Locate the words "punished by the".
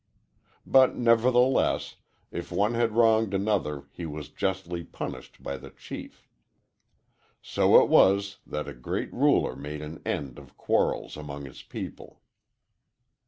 4.83-5.69